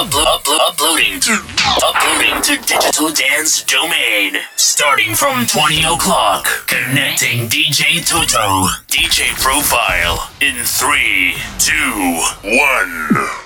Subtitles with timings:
[0.00, 1.32] uploading to
[1.84, 4.36] uploading to, to digital dance domain.
[4.56, 11.76] Starting from 20 o'clock, connecting DJ Toto, DJ profile in 3, 2,
[13.28, 13.39] 1.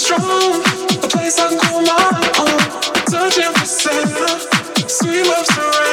[0.00, 2.60] strong, a place I call my own.
[3.10, 5.89] Searching for center, sweet love surrender.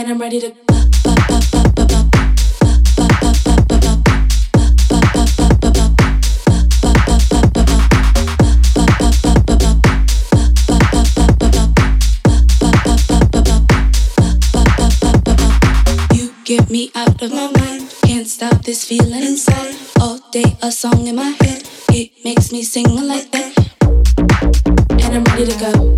[0.00, 0.46] and I'm ready to
[16.14, 19.74] you Get me out of my mind, can't stop this feeling inside.
[20.00, 23.52] All day a song in my head, it makes me sing like that.
[24.90, 25.89] And I'm ready to go.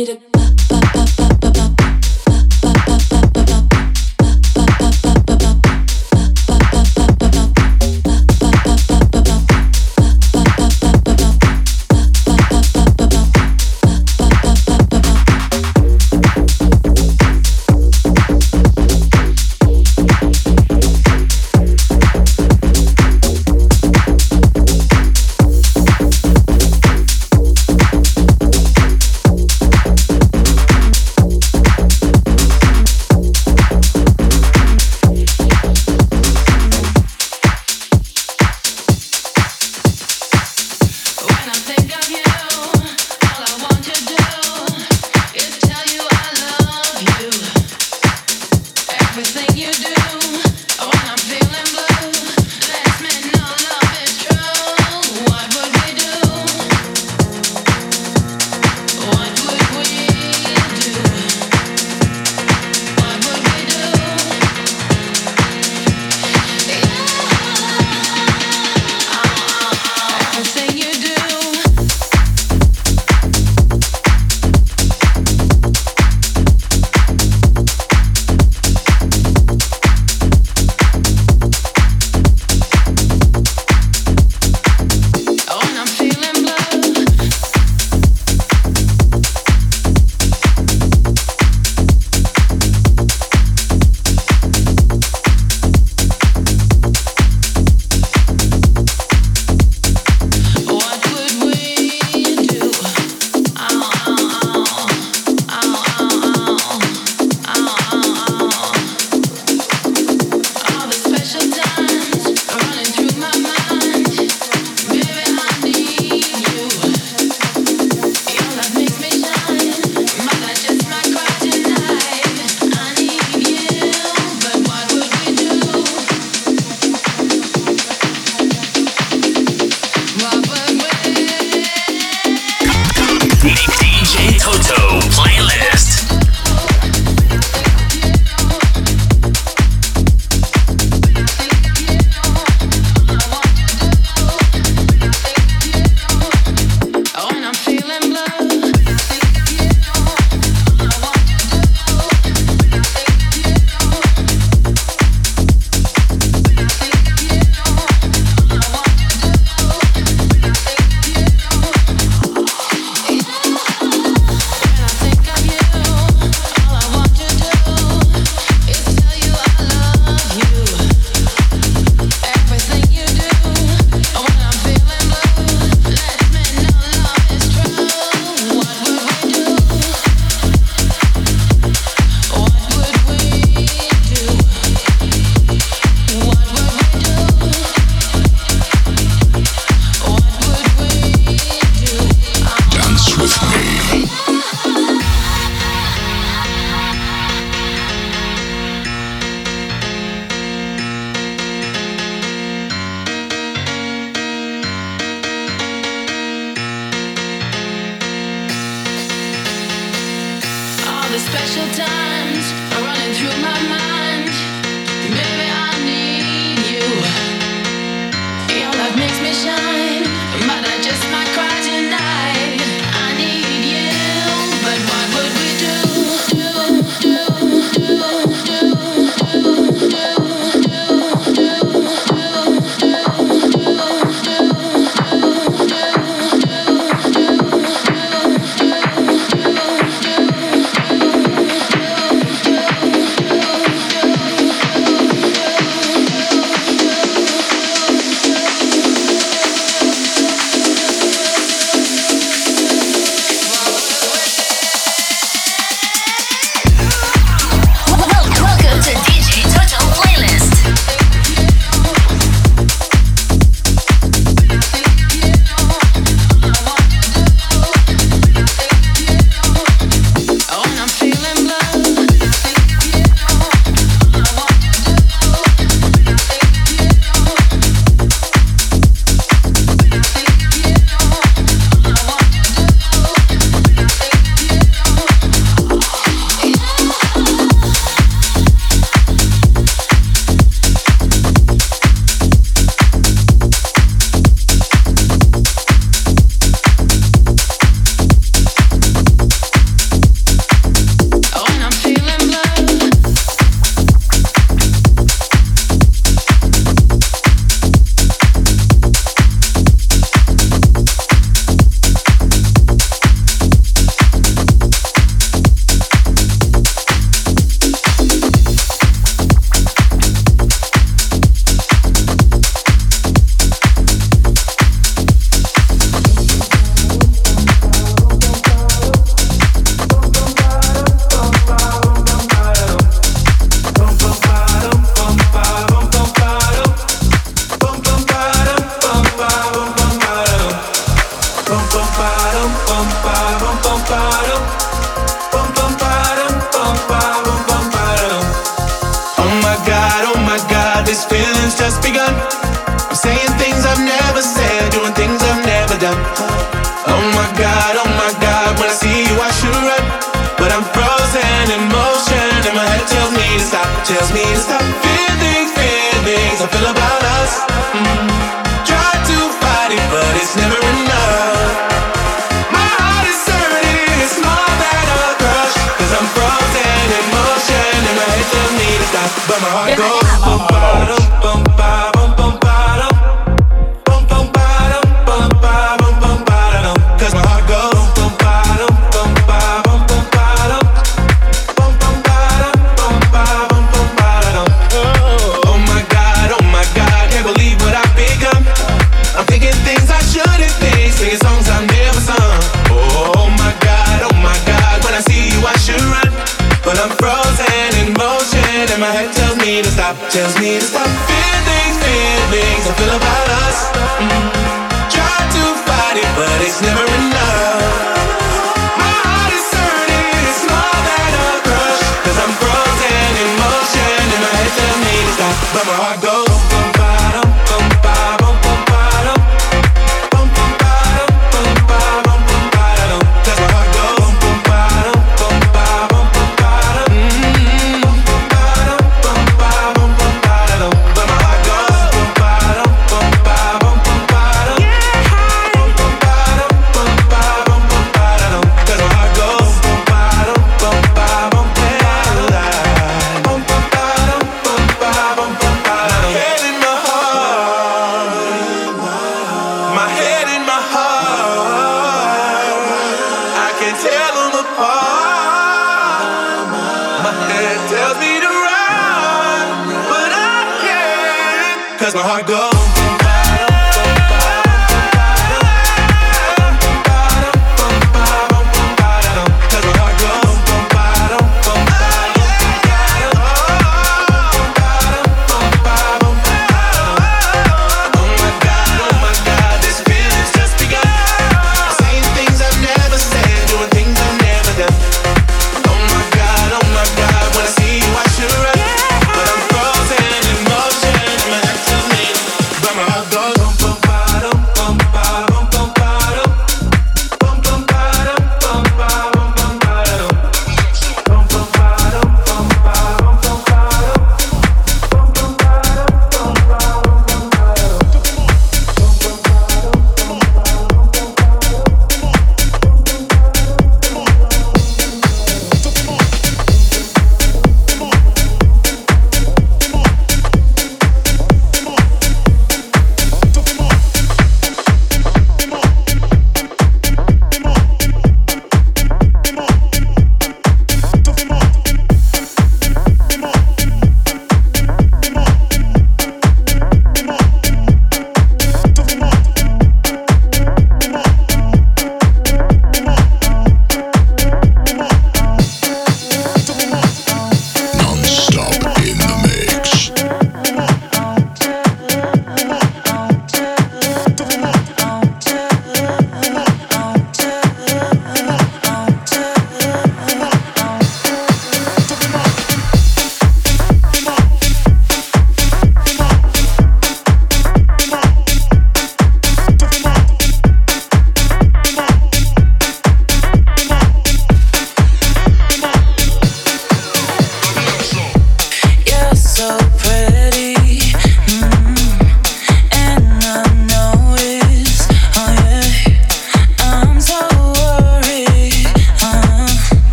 [0.00, 0.29] And I'm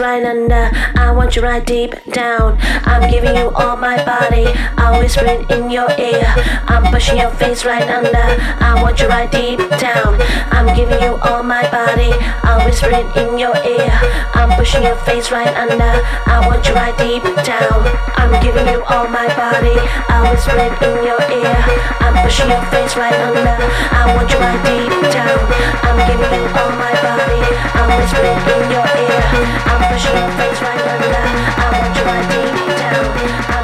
[0.00, 0.70] right under.
[1.30, 2.58] Want you right deep down.
[2.90, 4.50] I'm giving you all my body.
[4.74, 6.26] I'm whispering in your ear.
[6.66, 8.26] I'm pushing your face right under.
[8.58, 10.18] I want you right deep down.
[10.50, 12.10] I'm giving you all my body.
[12.42, 13.94] I'm whispering in your ear.
[14.34, 16.02] I'm pushing your face right under.
[16.26, 17.78] I want you right deep down.
[18.18, 19.78] I'm giving you all my body.
[20.10, 21.58] I'm whispering in your ear.
[22.02, 23.54] I'm pushing your face right under.
[23.94, 25.38] I want you right deep down.
[25.86, 27.38] I'm giving you all my body.
[27.78, 29.22] I'm whispering in your ear.
[29.70, 31.19] I'm pushing your face right under.
[31.22, 33.59] I you right deep down.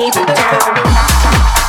[0.00, 1.59] Deep down.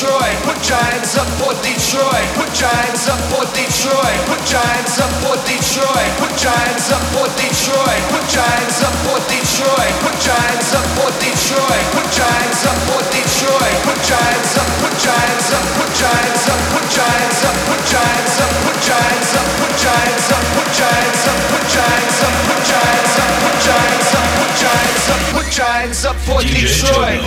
[0.00, 5.36] Detroit, put giants up for Detroit, put giants up for Detroit, put giants up for
[5.44, 11.12] Detroit, put giants up for Detroit, put giants up for Detroit, put giants up for
[11.20, 16.64] Detroit, put giants up for Detroit, put giants up, put giants up, put giants up,
[16.64, 20.48] put giants up, put giants up, put giants up, put giants up, put giants up,
[20.56, 26.16] put giants up, put giants up, put giants up, put giants up, put giants up
[26.24, 27.20] for Detroit.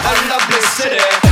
[0.00, 1.27] I love this city.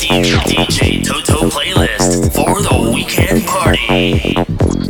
[0.00, 4.89] DJ Toto playlist for the weekend party.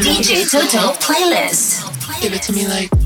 [0.00, 1.82] DJ Toto playlist.
[2.22, 3.01] Give it to me like.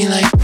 [0.00, 0.39] Me like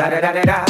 [0.00, 0.69] da da da da da.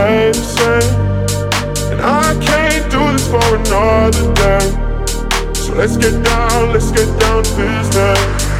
[0.00, 1.92] stay the same.
[1.92, 4.66] And I can't do this for another day.
[5.54, 8.59] So let's get down, let's get down to business.